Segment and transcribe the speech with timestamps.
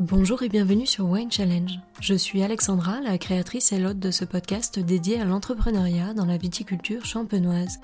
[0.00, 1.80] Bonjour et bienvenue sur Wine Challenge.
[1.98, 6.36] Je suis Alexandra, la créatrice et l'hôte de ce podcast dédié à l'entrepreneuriat dans la
[6.36, 7.80] viticulture champenoise.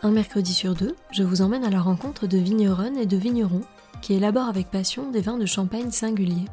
[0.00, 3.60] Un mercredi sur deux, je vous emmène à la rencontre de vigneronnes et de vignerons
[4.00, 6.48] qui élaborent avec passion des vins de champagne singuliers.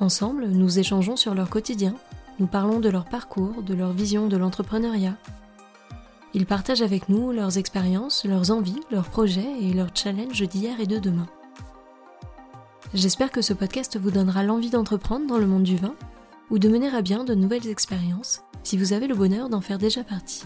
[0.00, 1.94] Ensemble, nous échangeons sur leur quotidien,
[2.40, 5.14] nous parlons de leur parcours, de leur vision de l'entrepreneuriat.
[6.34, 10.86] Ils partagent avec nous leurs expériences, leurs envies, leurs projets et leurs challenges d'hier et
[10.86, 11.28] de demain.
[12.94, 15.94] J'espère que ce podcast vous donnera l'envie d'entreprendre dans le monde du vin
[16.50, 19.78] ou de mener à bien de nouvelles expériences si vous avez le bonheur d'en faire
[19.78, 20.44] déjà partie.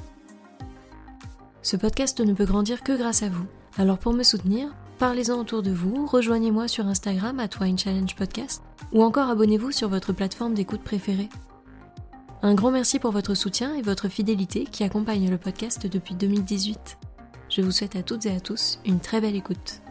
[1.63, 3.45] Ce podcast ne peut grandir que grâce à vous.
[3.77, 8.63] Alors pour me soutenir, parlez-en autour de vous, rejoignez-moi sur Instagram à Wine Challenge Podcast
[8.93, 11.29] ou encore abonnez-vous sur votre plateforme d'écoute préférée.
[12.43, 16.97] Un grand merci pour votre soutien et votre fidélité qui accompagne le podcast depuis 2018.
[17.51, 19.83] Je vous souhaite à toutes et à tous une très belle écoute.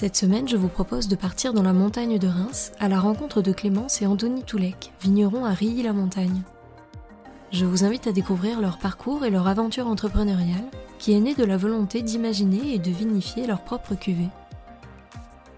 [0.00, 3.42] Cette semaine, je vous propose de partir dans la montagne de Reims à la rencontre
[3.42, 6.42] de Clémence et Anthony Toulec, vignerons à Rilly-la-Montagne.
[7.50, 11.42] Je vous invite à découvrir leur parcours et leur aventure entrepreneuriale qui est née de
[11.42, 14.28] la volonté d'imaginer et de vinifier leur propre cuvée.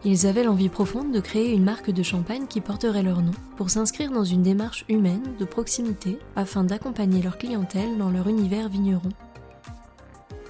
[0.06, 3.68] Ils avaient l'envie profonde de créer une marque de champagne qui porterait leur nom pour
[3.68, 9.10] s'inscrire dans une démarche humaine de proximité afin d'accompagner leur clientèle dans leur univers vigneron.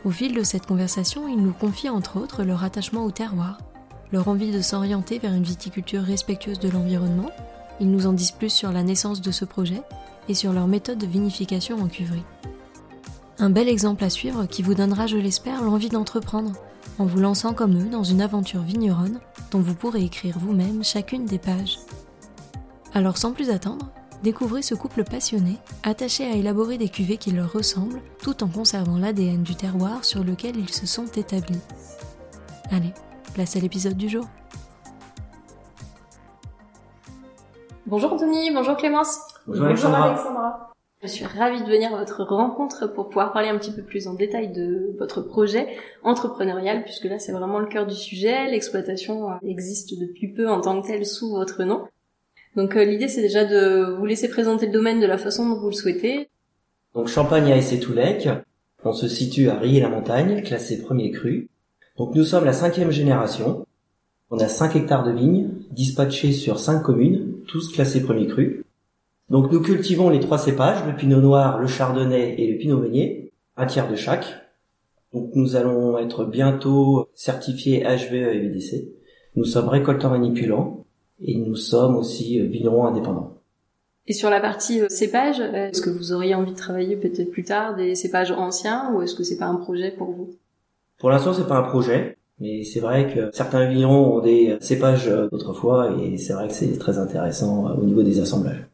[0.05, 3.59] Au fil de cette conversation, ils nous confient entre autres leur attachement au terroir,
[4.13, 7.31] leur envie de s'orienter vers une viticulture respectueuse de l'environnement.
[7.81, 9.83] Ils nous en disent plus sur la naissance de ce projet
[10.29, 12.25] et sur leur méthode de vinification en cuverie.
[13.39, 16.53] Un bel exemple à suivre qui vous donnera, je l'espère, l'envie d'entreprendre,
[16.99, 21.25] en vous lançant comme eux dans une aventure vigneronne dont vous pourrez écrire vous-même chacune
[21.25, 21.79] des pages.
[22.93, 23.91] Alors sans plus attendre,
[24.23, 28.99] découvrez ce couple passionné, attaché à élaborer des cuvées qui leur ressemblent, tout en conservant
[28.99, 31.61] l'ADN du terroir sur lequel ils se sont établis.
[32.71, 32.93] Allez,
[33.31, 34.27] place à l'épisode du jour.
[37.87, 39.19] Bonjour Anthony, bonjour Clémence.
[39.47, 40.11] Bonjour, Alexandra.
[40.11, 40.73] Alexandra.
[41.03, 44.07] Je suis ravie de venir à votre rencontre pour pouvoir parler un petit peu plus
[44.07, 45.67] en détail de votre projet
[46.03, 48.51] entrepreneurial, puisque là c'est vraiment le cœur du sujet.
[48.51, 51.85] L'exploitation existe depuis peu en tant que telle sous votre nom.
[52.55, 55.59] Donc euh, l'idée c'est déjà de vous laisser présenter le domaine de la façon dont
[55.59, 56.29] vous le souhaitez.
[56.95, 58.29] Donc Champagne à Toulec,
[58.85, 61.49] on se situe à Rilly-la-Montagne, classé premier cru.
[61.97, 63.67] Donc nous sommes la cinquième génération.
[64.31, 68.65] On a 5 hectares de vignes, dispatchés sur 5 communes, tous classés premier cru.
[69.29, 73.33] Donc nous cultivons les trois cépages, le pinot noir, le chardonnay et le pinot meunier,
[73.57, 74.27] un tiers de chaque.
[75.13, 78.89] Donc nous allons être bientôt certifiés HVE et VDC.
[79.37, 80.85] Nous sommes récoltants manipulants
[81.21, 83.37] et nous sommes aussi vignerons indépendants.
[84.07, 87.45] Et sur la partie euh, cépage, est-ce que vous auriez envie de travailler peut-être plus
[87.45, 90.31] tard des cépages anciens ou est-ce que c'est pas un projet pour vous?
[91.01, 95.11] Pour l'instant, c'est pas un projet, mais c'est vrai que certains vignerons ont des cépages
[95.33, 98.67] d'autrefois et c'est vrai que c'est très intéressant euh, au niveau des assemblages.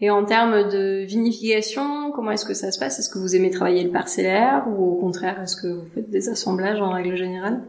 [0.00, 2.98] Et en termes de vinification, comment est-ce que ça se passe?
[2.98, 6.28] Est-ce que vous aimez travailler le parcellaire ou au contraire, est-ce que vous faites des
[6.30, 7.60] assemblages en règle générale?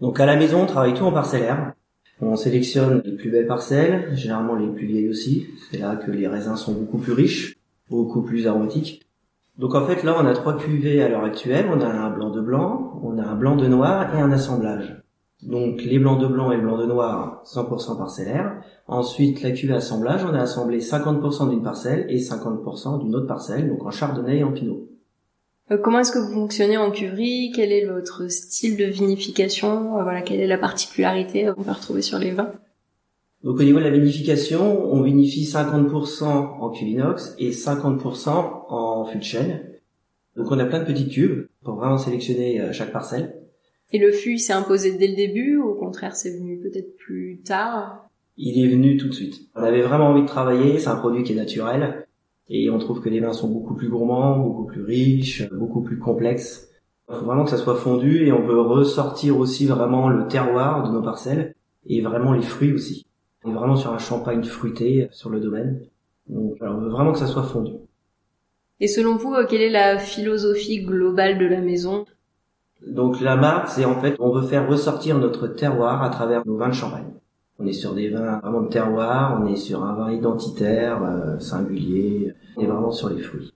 [0.00, 1.72] Donc à la maison, on travaille tout en parcellaire.
[2.20, 5.48] On sélectionne les plus belles parcelles, généralement les plus vieilles aussi.
[5.70, 7.56] C'est là que les raisins sont beaucoup plus riches,
[7.90, 9.05] beaucoup plus aromatiques.
[9.58, 11.66] Donc en fait là on a trois cuvées à l'heure actuelle.
[11.70, 15.02] On a un blanc de blanc, on a un blanc de noir et un assemblage.
[15.42, 18.62] Donc les blancs de blanc et le blanc de noir 100% parcellaire.
[18.86, 23.68] Ensuite la cuvée assemblage, on a assemblé 50% d'une parcelle et 50% d'une autre parcelle,
[23.68, 24.88] donc en chardonnay et en pinot.
[25.70, 29.98] Euh, comment est-ce que vous fonctionnez en cuverie Quel est votre style de vinification?
[29.98, 32.52] Euh, Voilà, quelle est la particularité qu'on peut retrouver sur les vins?
[33.42, 38.30] Donc au niveau de la vinification, on vinifie 50% en cuve inox et 50%
[38.68, 39.60] en fût de chêne.
[40.36, 43.34] Donc on a plein de petites cuves pour vraiment sélectionner euh, chaque parcelle.
[43.92, 47.40] Et le fût, s'est imposé dès le début ou au contraire c'est venu peut-être plus
[47.44, 48.08] tard?
[48.36, 49.48] Il est venu tout de suite.
[49.54, 52.06] On avait vraiment envie de travailler, c'est un produit qui est naturel.
[52.48, 55.98] Et on trouve que les vins sont beaucoup plus gourmands, beaucoup plus riches, beaucoup plus
[55.98, 56.68] complexes.
[57.08, 60.86] Il faut vraiment que ça soit fondu et on veut ressortir aussi vraiment le terroir
[60.86, 61.54] de nos parcelles
[61.86, 63.06] et vraiment les fruits aussi.
[63.44, 65.80] On est vraiment sur un champagne fruité sur le domaine.
[66.28, 67.72] Donc on veut vraiment que ça soit fondu.
[68.80, 72.04] Et selon vous, quelle est la philosophie globale de la maison?
[72.86, 76.56] Donc la marque, c'est en fait, on veut faire ressortir notre terroir à travers nos
[76.56, 77.10] vins de champagne.
[77.58, 81.38] On est sur des vins vraiment de terroir, on est sur un vin identitaire, euh,
[81.38, 83.54] singulier, on est vraiment sur les fruits.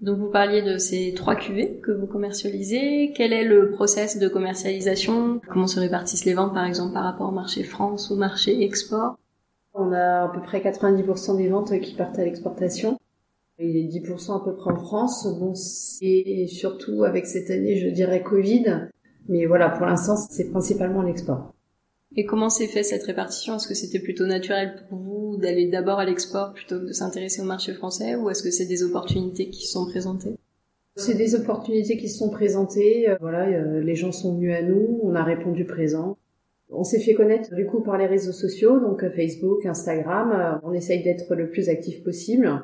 [0.00, 3.12] Donc vous parliez de ces trois cuvées que vous commercialisez.
[3.16, 5.40] Quel est le process de commercialisation?
[5.48, 9.16] Comment se répartissent les ventes par exemple par rapport au marché France, au marché export?
[9.74, 12.98] On a à peu près 90% des ventes qui partent à l'exportation.
[13.62, 15.26] Il est 10% à peu près en France.
[15.38, 15.52] Bon,
[16.00, 18.88] et surtout avec cette année, je dirais Covid.
[19.28, 21.54] Mais voilà, pour l'instant, c'est principalement l'export.
[22.14, 23.56] Et comment s'est fait cette répartition?
[23.56, 27.40] Est-ce que c'était plutôt naturel pour vous d'aller d'abord à l'export plutôt que de s'intéresser
[27.40, 28.16] au marché français?
[28.16, 30.36] Ou est-ce que c'est des opportunités qui sont présentées?
[30.96, 33.08] C'est des opportunités qui se sont présentées.
[33.08, 36.18] Euh, voilà, euh, les gens sont venus à nous, on a répondu présent.
[36.68, 40.60] On s'est fait connaître du coup par les réseaux sociaux, donc euh, Facebook, Instagram.
[40.64, 42.62] On essaye d'être le plus actif possible.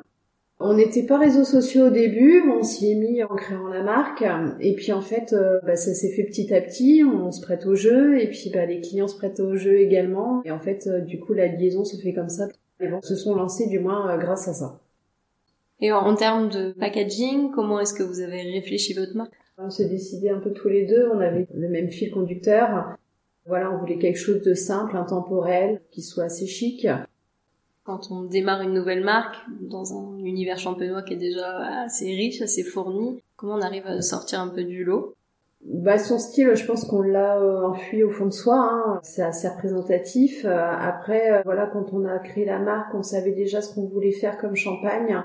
[0.61, 4.25] On n'était pas réseaux sociaux au début, on s'y est mis en créant la marque,
[4.59, 7.65] et puis en fait, euh, bah, ça s'est fait petit à petit, on se prête
[7.65, 10.87] au jeu, et puis bah, les clients se prêtent au jeu également, et en fait,
[10.87, 12.49] euh, du coup, la liaison se fait comme ça.
[12.81, 14.81] Les ventes se sont lancées du moins euh, grâce à ça.
[15.79, 19.31] Et en termes de packaging, comment est-ce que vous avez réfléchi votre marque?
[19.57, 22.97] On s'est décidé un peu tous les deux, on avait le même fil conducteur.
[23.45, 26.85] Voilà, on voulait quelque chose de simple, intemporel, qui soit assez chic
[27.89, 32.39] quand on démarre une nouvelle marque dans un univers champenois qui est déjà assez riche,
[32.39, 35.15] assez fourni, comment on arrive à sortir un peu du lot?
[35.65, 38.59] Bah, son style, je pense qu'on l'a euh, enfui au fond de soi.
[38.59, 38.99] Hein.
[39.01, 40.45] C'est assez représentatif.
[40.45, 43.87] Euh, après, euh, voilà, quand on a créé la marque, on savait déjà ce qu'on
[43.87, 45.23] voulait faire comme champagne,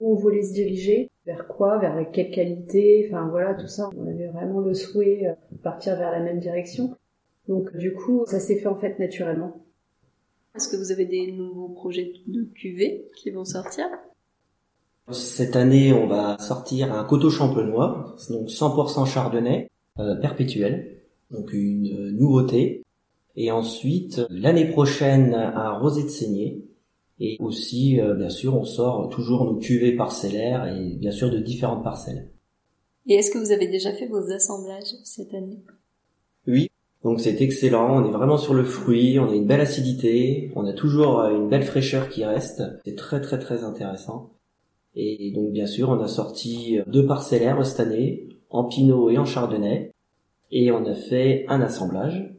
[0.00, 3.06] où on voulait se diriger, vers quoi, vers quelle qualité.
[3.06, 3.90] Enfin voilà, tout ça.
[3.94, 6.96] On avait vraiment le souhait de partir vers la même direction.
[7.46, 9.65] Donc du coup, ça s'est fait en fait naturellement.
[10.56, 13.86] Est-ce que vous avez des nouveaux projets de cuvée qui vont sortir?
[15.12, 22.10] Cette année, on va sortir un coteau champenois, donc 100% chardonnay, euh, perpétuel, donc une
[22.10, 22.84] nouveauté.
[23.36, 26.64] Et ensuite, l'année prochaine, un rosé de saignée.
[27.18, 31.38] Et aussi, euh, bien sûr, on sort toujours nos cuvées parcellaires et bien sûr de
[31.38, 32.30] différentes parcelles.
[33.06, 35.62] Et est-ce que vous avez déjà fait vos assemblages cette année?
[37.06, 40.66] Donc c'est excellent, on est vraiment sur le fruit, on a une belle acidité, on
[40.66, 44.32] a toujours euh, une belle fraîcheur qui reste, c'est très très très intéressant.
[44.96, 49.18] Et donc bien sûr on a sorti euh, deux parcellaires cette année, en pinot et
[49.18, 49.92] en chardonnay,
[50.50, 52.34] et on a fait un assemblage.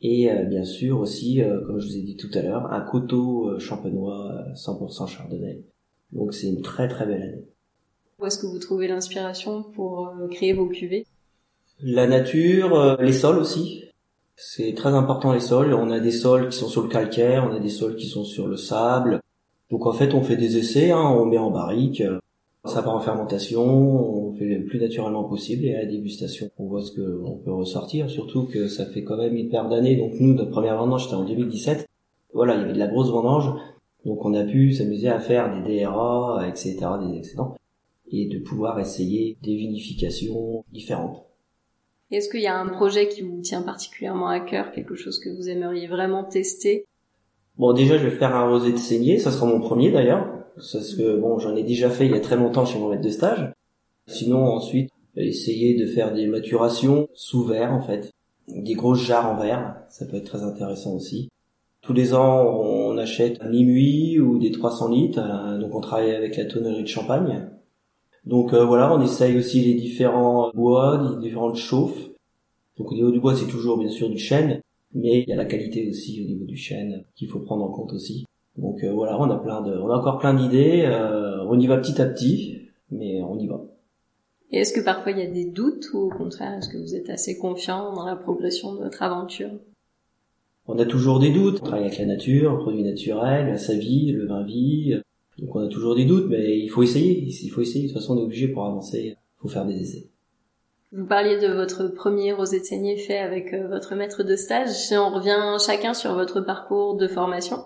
[0.00, 3.58] Et euh, bien sûr aussi, comme je vous ai dit tout à l'heure, un coteau
[3.58, 5.64] champenois 100% chardonnay.
[6.12, 7.44] Donc c'est une très très belle année.
[8.20, 11.08] Où est-ce que vous trouvez l'inspiration pour créer vos cuvées?
[11.80, 13.82] La nature, les sols aussi.
[14.36, 15.72] C'est très important les sols.
[15.72, 18.24] On a des sols qui sont sur le calcaire, on a des sols qui sont
[18.24, 19.20] sur le sable.
[19.70, 22.02] Donc en fait, on fait des essais, hein, on met en barrique,
[22.66, 26.66] ça part en fermentation, on fait le plus naturellement possible et à la dégustation, on
[26.66, 28.10] voit ce qu'on peut ressortir.
[28.10, 29.96] Surtout que ça fait quand même une paire d'années.
[29.96, 31.86] Donc nous, notre première vendange, c'était en 2017.
[32.34, 33.50] Voilà, il y avait de la grosse vendange,
[34.04, 37.56] donc on a pu s'amuser à faire des DRA, etc., des excédents,
[38.10, 41.25] et de pouvoir essayer des vinifications différentes.
[42.10, 45.28] Est-ce qu'il y a un projet qui vous tient particulièrement à cœur, quelque chose que
[45.28, 46.86] vous aimeriez vraiment tester?
[47.58, 50.94] Bon, déjà, je vais faire un rosé de saignée, ça sera mon premier d'ailleurs, parce
[50.94, 53.10] que bon, j'en ai déjà fait il y a très longtemps chez mon maître de
[53.10, 53.52] stage.
[54.06, 58.12] Sinon, ensuite, essayer de faire des maturations sous verre en fait,
[58.48, 61.28] des grosses jarres en verre, ça peut être très intéressant aussi.
[61.80, 66.14] Tous les ans, on achète un minuit ou des 300 litres, euh, donc on travaille
[66.14, 67.48] avec la tonnerie de champagne.
[68.26, 72.10] Donc euh, voilà, on essaye aussi les différents bois, les différentes chauffes.
[72.76, 74.60] Donc au niveau du bois, c'est toujours bien sûr du chêne,
[74.94, 77.70] mais il y a la qualité aussi au niveau du chêne qu'il faut prendre en
[77.70, 78.26] compte aussi.
[78.58, 80.82] Donc euh, voilà, on a plein de, on a encore plein d'idées.
[80.86, 83.64] Euh, on y va petit à petit, mais on y va.
[84.50, 86.94] Et est-ce que parfois il y a des doutes ou au contraire est-ce que vous
[86.94, 89.50] êtes assez confiant dans la progression de votre aventure?
[90.66, 91.60] On a toujours des doutes.
[91.62, 95.00] On travaille avec la nature, produits naturels, la savie, le vin vie,
[95.38, 97.22] donc on a toujours des doutes, mais il faut essayer.
[97.22, 97.88] Il faut essayer.
[97.88, 99.16] De toute façon, on est obligé pour avancer.
[99.16, 100.08] Il faut faire des essais.
[100.92, 104.70] Vous parliez de votre premier rosé de saignée fait avec euh, votre maître de stage.
[104.70, 107.64] Si on revient chacun sur votre parcours de formation,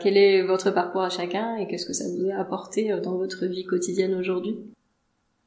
[0.00, 3.16] quel est votre parcours à chacun et qu'est-ce que ça vous a apporté euh, dans
[3.16, 4.56] votre vie quotidienne aujourd'hui?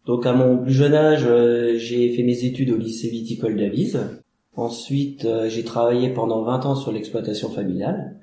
[0.05, 3.99] Donc à mon plus jeune âge, euh, j'ai fait mes études au lycée viticole d'Avise.
[4.55, 8.17] Ensuite, j'ai travaillé pendant 20 ans sur l'exploitation familiale.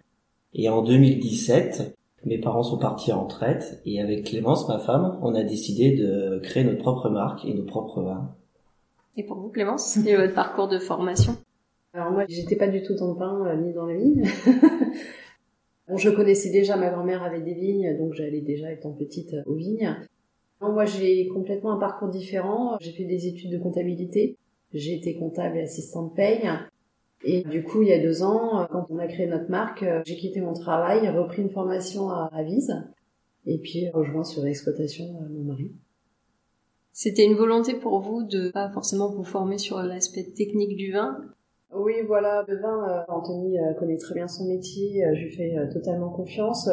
[0.54, 5.34] Et en 2017, mes parents sont partis en retraite et avec Clémence, ma femme, on
[5.34, 8.34] a décidé de créer notre propre marque et nos propres vins.
[9.16, 11.36] Et pour vous, Clémence, et votre parcours de formation?
[11.92, 14.22] Alors moi, j'étais pas du tout dans le pain euh, ni dans la vigne.
[15.88, 19.54] bon, je connaissais déjà, ma grand-mère avait des vignes, donc j'allais déjà étant petite aux
[19.54, 19.96] vignes.
[20.60, 22.76] moi, j'ai complètement un parcours différent.
[22.80, 24.36] J'ai fait des études de comptabilité.
[24.72, 26.48] J'ai été comptable et assistante paye.
[27.22, 29.82] Et du coup, il y a deux ans, euh, quand on a créé notre marque,
[29.82, 32.74] euh, j'ai quitté mon travail, repris une formation à Avise,
[33.46, 35.70] et puis rejoint sur l'exploitation euh, mon mari.
[36.92, 41.18] C'était une volonté pour vous de pas forcément vous former sur l'aspect technique du vin?
[41.72, 46.68] Oui, voilà, le vin, Anthony connaît très bien son métier, je lui fais totalement confiance.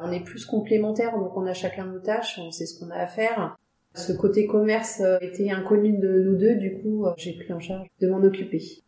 [0.00, 2.96] On est plus complémentaires, donc on a chacun nos tâches, on sait ce qu'on a
[2.96, 3.56] à faire.
[3.94, 8.08] Ce côté commerce était inconnu de nous deux, du coup, j'ai pris en charge de
[8.08, 8.82] m'en occuper.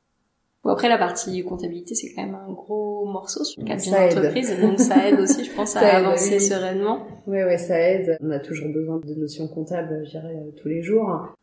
[0.64, 3.94] Bon, après, la partie comptabilité, c'est quand même un gros morceau sur le cadre d'une
[3.94, 7.06] entreprise, donc ça aide aussi, je pense, à avancer sereinement.
[7.26, 8.16] Oui, oui, ça aide.
[8.23, 11.35] On a toujours besoin de notions comptables, je dirais, euh, tous les jours.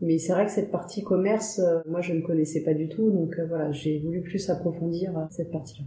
[0.00, 3.10] Mais c'est vrai que cette partie commerce, euh, moi, je ne connaissais pas du tout,
[3.10, 5.84] donc euh, voilà, j'ai voulu plus approfondir cette partie-là.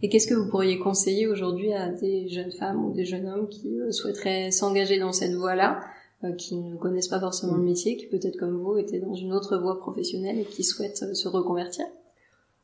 [0.00, 3.48] Et qu'est-ce que vous pourriez conseiller aujourd'hui à des jeunes femmes ou des jeunes hommes
[3.48, 5.80] qui souhaiteraient s'engager dans cette voie-là?
[6.24, 9.32] Euh, qui ne connaissent pas forcément le métier, qui peut-être comme vous étaient dans une
[9.32, 11.84] autre voie professionnelle et qui souhaitent euh, se reconvertir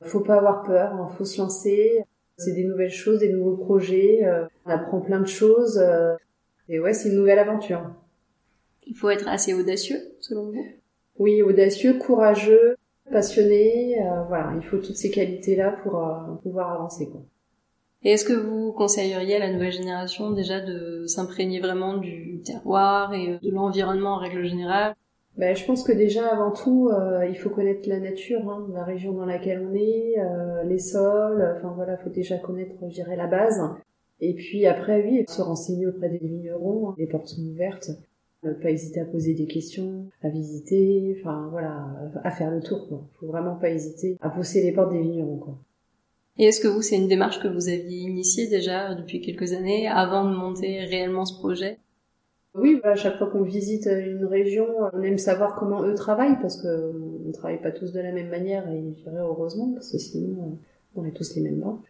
[0.03, 1.09] Faut pas avoir peur, il hein.
[1.17, 2.05] faut se lancer.
[2.37, 4.25] C'est des nouvelles choses, des nouveaux projets.
[4.25, 5.83] Euh, on apprend plein de choses.
[6.69, 7.83] Et ouais, c'est une nouvelle aventure.
[8.87, 10.65] Il faut être assez audacieux, selon vous?
[11.19, 12.77] Oui, audacieux, courageux,
[13.11, 13.97] passionné.
[14.29, 16.01] voilà, il faut toutes ces qualités-là pour
[16.45, 17.09] pouvoir avancer.
[17.09, 17.23] Quoi.
[18.05, 23.13] Et est-ce que vous conseilleriez à la nouvelle génération déjà de s'imprégner vraiment du terroir
[23.13, 24.95] et de l'environnement en règle générale?
[25.37, 28.83] Ben, je pense que déjà avant tout, euh, il faut connaître la nature, hein, la
[28.83, 31.55] région dans laquelle on est, euh, les sols.
[31.57, 33.61] Enfin voilà, faut déjà connaître, je dirais, la base.
[34.21, 36.91] Et puis après, oui, se renseigner auprès des vignerons.
[36.91, 36.95] Hein.
[36.99, 37.91] Les portes sont ouvertes.
[38.43, 41.17] Ne pas hésiter à poser des questions, à visiter.
[41.21, 41.87] Enfin voilà,
[42.25, 42.89] à faire le tour.
[42.89, 43.05] Quoi.
[43.21, 45.39] Faut vraiment pas hésiter à pousser les portes des vignerons.
[45.39, 45.59] Quoi.
[46.39, 49.89] Et est-ce que vous, c'est une démarche que vous aviez initiée déjà depuis quelques années
[49.89, 51.79] avant de monter réellement ce projet?
[52.55, 56.61] Oui, à chaque fois qu'on visite une région, on aime savoir comment eux travaillent parce
[56.61, 56.93] que
[57.27, 60.59] on travaille pas tous de la même manière et je dirais heureusement parce que sinon
[60.95, 61.81] on est tous les mêmes bancs.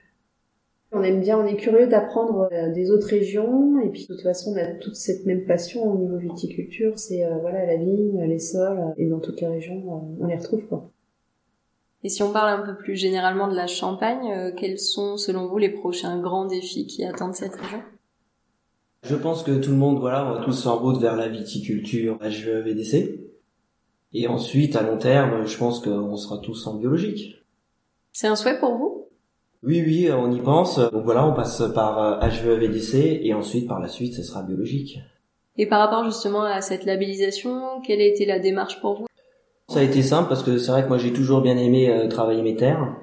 [0.90, 4.22] On aime bien, on est curieux d'apprendre euh, des autres régions et puis de toute
[4.22, 8.22] façon on a toute cette même passion au niveau viticulture, c'est euh, voilà la vigne,
[8.24, 10.90] les sols et dans toutes les régions on les retrouve quoi.
[12.04, 15.48] Et si on parle un peu plus généralement de la Champagne, euh, quels sont selon
[15.48, 17.82] vous les prochains grands défis qui attendent cette région?
[19.02, 22.18] Je pense que tout le monde, voilà, on va tous en route vers la viticulture
[22.20, 23.20] HVEVDC.
[24.12, 27.44] Et ensuite, à long terme, je pense qu'on sera tous en biologique.
[28.12, 29.08] C'est un souhait pour vous?
[29.64, 30.78] Oui, oui, on y pense.
[30.78, 35.00] Donc voilà, on passe par HVEVDC et ensuite, par la suite, ce sera biologique.
[35.56, 39.07] Et par rapport justement à cette labellisation, quelle a été la démarche pour vous?
[39.68, 42.08] Ça a été simple parce que c'est vrai que moi j'ai toujours bien aimé euh,
[42.08, 42.96] travailler mes terres, hein,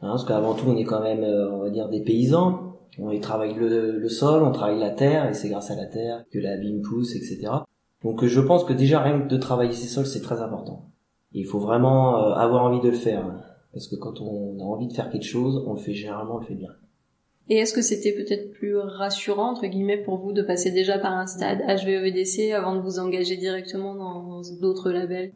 [0.00, 2.66] parce qu'avant tout on est quand même, euh, on va dire, des paysans.
[2.98, 6.24] On y travaille le, sol, on travaille la terre, et c'est grâce à la terre
[6.30, 7.48] que la vigne pousse, etc.
[8.02, 10.90] Donc je pense que déjà rien que de travailler ces sols c'est très important.
[11.32, 13.40] il faut vraiment euh, avoir envie de le faire, hein,
[13.72, 16.38] parce que quand on a envie de faire quelque chose, on le fait généralement, on
[16.38, 16.70] le fait bien.
[17.48, 21.12] Et est-ce que c'était peut-être plus rassurant, entre guillemets, pour vous de passer déjà par
[21.12, 25.32] un stade HVEVDC avant de vous engager directement dans d'autres labels?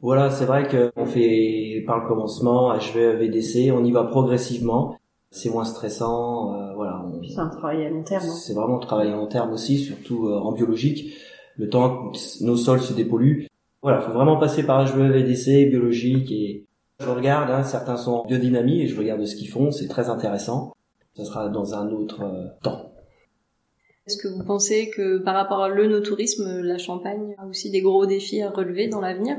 [0.00, 4.96] Voilà, c'est vrai qu'on fait par le commencement, HV, VDC, on y va progressivement.
[5.30, 7.04] C'est moins stressant, euh, voilà.
[7.28, 8.24] C'est un travail à long terme.
[8.24, 8.32] Hein.
[8.32, 11.14] C'est vraiment un travail à long terme aussi, surtout euh, en biologique.
[11.56, 13.48] Le temps que nos sols se dépolluent.
[13.82, 16.66] Voilà, faut vraiment passer par HV, VDC, biologique et
[17.00, 20.08] je regarde, hein, certains sont en biodynamie et je regarde ce qu'ils font, c'est très
[20.08, 20.72] intéressant.
[21.16, 22.92] Ça sera dans un autre euh, temps.
[24.06, 28.06] Est-ce que vous pensez que par rapport à l'œnotourisme, la Champagne a aussi des gros
[28.06, 29.38] défis à relever dans l'avenir?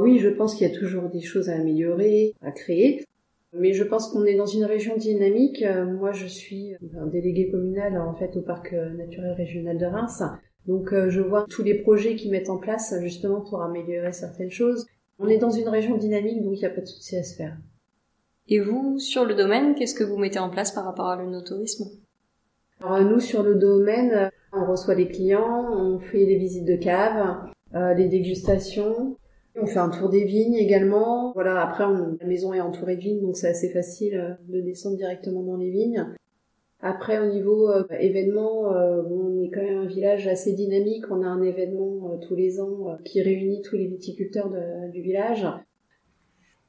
[0.00, 3.04] Oui, je pense qu'il y a toujours des choses à améliorer, à créer.
[3.52, 5.62] Mais je pense qu'on est dans une région dynamique.
[5.62, 9.86] Euh, moi, je suis un délégué communal en fait au parc euh, naturel régional de
[9.86, 10.22] Reims.
[10.66, 14.50] Donc, euh, je vois tous les projets qui mettent en place justement pour améliorer certaines
[14.50, 14.86] choses.
[15.18, 17.36] On est dans une région dynamique, donc il n'y a pas de souci à se
[17.36, 17.56] faire.
[18.48, 21.86] Et vous, sur le domaine, qu'est-ce que vous mettez en place par rapport à l'œnotourisme
[22.80, 27.36] Alors nous, sur le domaine, on reçoit les clients, on fait les visites de cave,
[27.74, 29.16] les dégustations,
[29.60, 31.32] on fait un tour des vignes également.
[31.34, 34.96] Voilà, après la maison est entourée de vignes, donc c'est assez facile euh, de descendre
[34.96, 36.06] directement dans les vignes.
[36.80, 41.04] Après, au niveau euh, événement, euh, on est quand même un village assez dynamique.
[41.10, 44.50] On a un événement tous les ans qui réunit tous les viticulteurs
[44.92, 45.46] du village.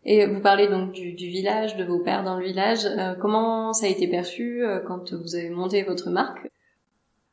[0.06, 2.88] Et vous parlez donc du, village, de vos pères dans le village.
[3.20, 6.50] comment ça a été perçu quand vous avez monté votre marque?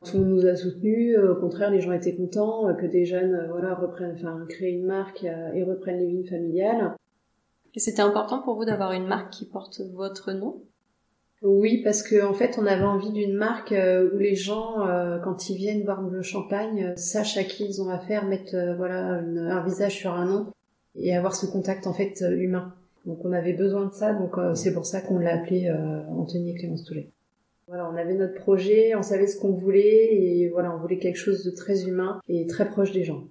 [0.05, 1.17] Tout le monde nous a soutenus.
[1.17, 4.85] Au contraire, les gens étaient contents que des jeunes, euh, voilà, reprennent, enfin, créent une
[4.85, 6.95] marque euh, et reprennent les vignes familiales.
[7.73, 10.61] Et c'était important pour vous d'avoir une marque qui porte votre nom?
[11.43, 14.77] Oui, parce qu'en en fait, on avait envie d'une marque euh, où les gens,
[15.23, 19.63] quand ils viennent voir le champagne, sachent à qui ils ont affaire, mettent voilà un
[19.63, 20.47] visage sur un nom
[20.95, 22.73] et avoir ce contact en fait humain.
[23.05, 25.71] Donc on avait besoin de ça, donc c'est pour ça qu'on l'a appelé
[26.09, 27.11] Anthony et Clémence Toulet.
[27.67, 31.17] Voilà, on avait notre projet, on savait ce qu'on voulait et voilà, on voulait quelque
[31.17, 33.25] chose de très humain et très proche des gens.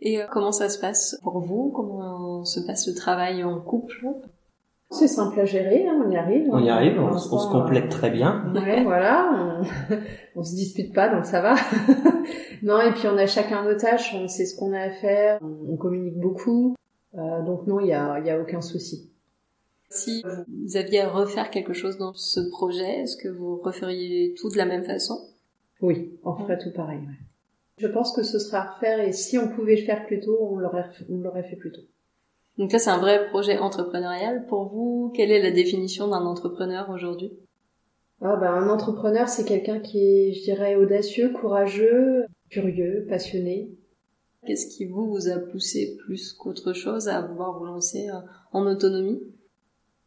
[0.00, 1.72] Et euh, comment ça se passe pour vous?
[1.74, 4.06] Comment se passe le travail en couple?
[4.90, 6.48] C'est simple à gérer, hein, on y arrive.
[6.52, 8.52] On y arrive, on, se complète très bien.
[8.54, 9.96] Ouais, voilà, on,
[10.36, 11.54] on, se dispute pas, donc ça va.
[12.62, 15.40] non, et puis on a chacun nos tâches, on sait ce qu'on a à faire,
[15.40, 16.76] on, communique beaucoup,
[17.14, 19.11] euh, donc non, il y a, y a aucun souci.
[19.92, 24.48] Si vous aviez à refaire quelque chose dans ce projet, est-ce que vous referiez tout
[24.48, 25.20] de la même façon?
[25.82, 27.00] Oui, on ferait tout pareil.
[27.76, 30.38] Je pense que ce sera à refaire et si on pouvait le faire plus tôt,
[30.40, 31.82] on l'aurait, fait plus tôt.
[32.56, 34.46] Donc là, c'est un vrai projet entrepreneurial.
[34.46, 37.32] Pour vous, quelle est la définition d'un entrepreneur aujourd'hui?
[38.22, 43.72] Ah bah, Un entrepreneur, c'est quelqu'un qui est, je dirais, audacieux, courageux, curieux, passionné.
[44.46, 48.20] Qu'est-ce qui vous, vous a poussé plus qu'autre chose à vouloir vous lancer euh,
[48.52, 49.20] en autonomie?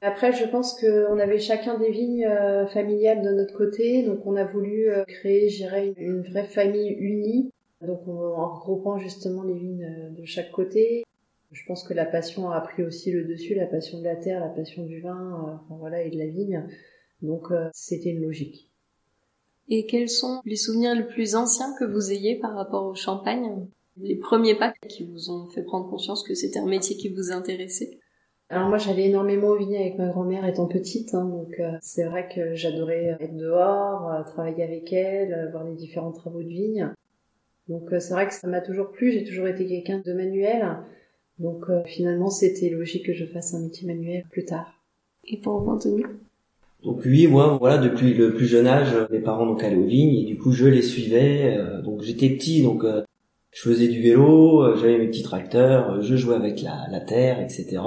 [0.06, 4.36] Après, je pense qu'on avait chacun des vignes euh, familiales de notre côté, donc on
[4.36, 9.54] a voulu euh, créer, je dirais, une vraie famille unie, donc en regroupant justement les
[9.54, 11.04] vignes de chaque côté.
[11.52, 14.40] Je pense que la passion a pris aussi le dessus, la passion de la terre,
[14.40, 16.68] la passion du vin, enfin, voilà, et de la vigne.
[17.22, 18.72] Donc c'était une logique.
[19.70, 23.68] Et quels sont les souvenirs les plus anciens que vous ayez par rapport au champagne?
[23.98, 27.32] Les premiers pas qui vous ont fait prendre conscience que c'était un métier qui vous
[27.32, 28.00] intéressait?
[28.50, 32.06] Alors moi j'allais énormément au vignes avec ma grand-mère étant petite, hein, donc euh, c'est
[32.06, 36.48] vrai que j'adorais être dehors, euh, travailler avec elle, euh, voir les différents travaux de
[36.48, 36.92] vigne.
[37.68, 40.78] Donc c'est vrai que ça m'a toujours plu, j'ai toujours été quelqu'un de manuel,
[41.40, 44.80] donc finalement c'était logique que je fasse un métier manuel plus tard.
[45.24, 46.04] Et pour vous Anthony?
[46.84, 50.20] Donc oui, moi, voilà, depuis le plus jeune âge, mes parents donc allaient aux vignes
[50.20, 51.58] et du coup je les suivais.
[51.84, 56.62] donc j'étais petit, donc je faisais du vélo, j'avais mes petits tracteurs, je jouais avec
[56.62, 57.80] la, la terre, etc.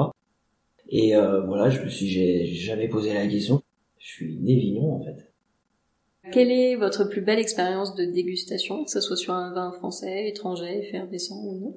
[0.89, 3.63] Et euh, voilà, je me suis j'ai jamais posé la question.
[3.99, 5.33] Je suis né vignon en fait.
[6.33, 10.29] Quelle est votre plus belle expérience de dégustation, que ce soit sur un vin français,
[10.29, 11.77] étranger, effervescent ou non?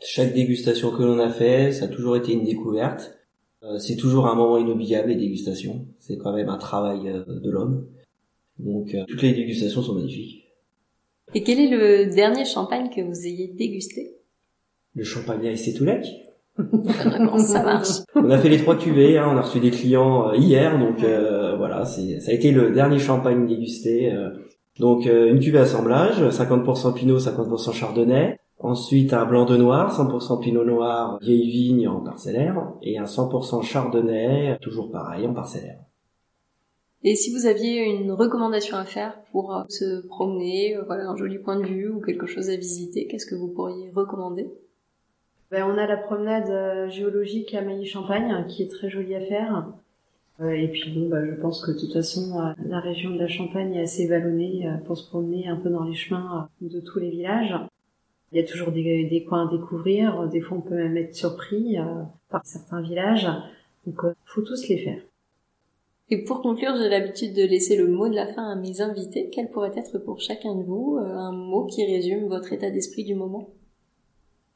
[0.00, 3.18] Chaque dégustation que l'on a fait, ça a toujours été une découverte.
[3.62, 5.86] Euh, c'est toujours un moment inoubliable les dégustations.
[6.00, 7.88] C'est quand même un travail euh, de l'homme.
[8.58, 10.44] Donc euh, toutes les dégustations sont magnifiques.
[11.34, 14.16] Et quel est le dernier champagne que vous ayez dégusté?
[14.94, 16.06] Le champagne à Toulec
[17.38, 17.88] ça marche.
[18.14, 21.02] On a fait les trois cuvées, hein, on a reçu des clients euh, hier, donc
[21.02, 24.12] euh, voilà, c'est ça a été le dernier champagne dégusté.
[24.12, 24.30] Euh.
[24.78, 28.38] donc une cuvée assemblage, 50% Pinot, 50% Chardonnay.
[28.58, 33.62] Ensuite un blanc de noir, 100% Pinot noir, vieille vigne en parcellaire, et un 100%
[33.62, 35.80] Chardonnay, toujours pareil en parcellaire.
[37.04, 41.60] Et si vous aviez une recommandation à faire pour se promener, voilà un joli point
[41.60, 44.50] de vue ou quelque chose à visiter, qu'est-ce que vous pourriez recommander?
[45.50, 49.68] Ben, on a la promenade euh, géologique à Mailly-Champagne qui est très jolie à faire.
[50.40, 53.18] Euh, et puis bon, bah, je pense que de toute façon, euh, la région de
[53.18, 56.98] la Champagne est assez vallonnée pour se promener un peu dans les chemins de tous
[56.98, 57.54] les villages.
[58.32, 60.28] Il y a toujours des, des coins à découvrir.
[60.28, 61.76] Des fois, on peut même être surpris
[62.28, 63.28] par certains villages.
[63.86, 65.00] Donc, faut tous les faire.
[66.10, 69.30] Et pour conclure, j'ai l'habitude de laisser le mot de la fin à mes invités.
[69.32, 73.14] Quel pourrait être pour chacun de vous un mot qui résume votre état d'esprit du
[73.14, 73.48] moment?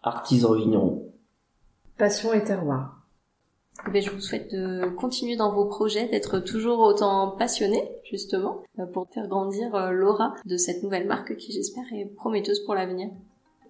[0.02, 1.12] Artisan vigneron.
[1.96, 3.00] Passion et terroir.
[3.94, 8.86] Eh je vous souhaite de continuer dans vos projets, d'être toujours autant passionné, justement, euh,
[8.86, 13.08] pour faire grandir euh, l'aura de cette nouvelle marque qui, j'espère, est prometteuse pour l'avenir.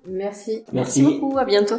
[0.08, 0.64] Merci.
[0.72, 1.76] Merci beaucoup, à bientôt.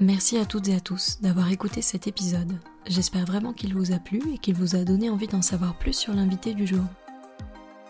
[0.00, 2.52] Merci à toutes et à tous d'avoir écouté cet épisode.
[2.86, 5.92] J'espère vraiment qu'il vous a plu et qu'il vous a donné envie d'en savoir plus
[5.92, 6.82] sur l'invité du jour.